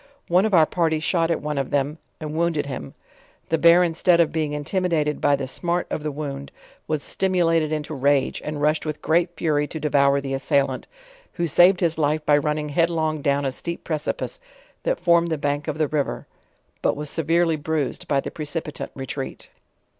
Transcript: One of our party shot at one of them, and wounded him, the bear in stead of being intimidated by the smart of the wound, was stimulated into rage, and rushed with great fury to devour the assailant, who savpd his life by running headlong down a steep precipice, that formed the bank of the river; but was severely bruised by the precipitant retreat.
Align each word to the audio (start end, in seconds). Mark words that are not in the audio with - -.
One 0.29 0.47
of 0.47 0.53
our 0.55 0.65
party 0.65 0.99
shot 0.99 1.29
at 1.29 1.43
one 1.43 1.59
of 1.59 1.69
them, 1.69 1.99
and 2.19 2.33
wounded 2.33 2.65
him, 2.65 2.95
the 3.49 3.59
bear 3.59 3.83
in 3.83 3.93
stead 3.93 4.19
of 4.19 4.31
being 4.31 4.53
intimidated 4.53 5.21
by 5.21 5.35
the 5.35 5.47
smart 5.47 5.85
of 5.91 6.01
the 6.01 6.11
wound, 6.11 6.51
was 6.87 7.03
stimulated 7.03 7.71
into 7.71 7.93
rage, 7.93 8.41
and 8.43 8.59
rushed 8.63 8.83
with 8.83 9.03
great 9.03 9.29
fury 9.37 9.67
to 9.67 9.79
devour 9.79 10.19
the 10.19 10.33
assailant, 10.33 10.87
who 11.33 11.43
savpd 11.43 11.81
his 11.81 11.99
life 11.99 12.25
by 12.25 12.35
running 12.39 12.69
headlong 12.69 13.21
down 13.21 13.45
a 13.45 13.51
steep 13.51 13.83
precipice, 13.83 14.39
that 14.81 14.99
formed 14.99 15.29
the 15.29 15.37
bank 15.37 15.67
of 15.67 15.77
the 15.77 15.87
river; 15.87 16.25
but 16.81 16.95
was 16.95 17.07
severely 17.11 17.55
bruised 17.55 18.07
by 18.07 18.19
the 18.19 18.31
precipitant 18.31 18.89
retreat. 18.95 19.49